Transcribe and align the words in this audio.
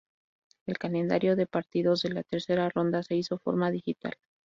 El 0.65 0.79
calendario 0.79 1.35
de 1.35 1.45
partidos 1.45 2.01
de 2.01 2.09
la 2.09 2.23
tercera 2.23 2.67
ronda 2.69 3.03
se 3.03 3.15
hizo 3.15 3.35
en 3.35 3.39
forma 3.41 3.69
digital. 3.69 4.15